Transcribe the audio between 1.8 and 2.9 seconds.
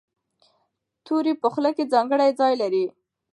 ځانګړی ځای لري.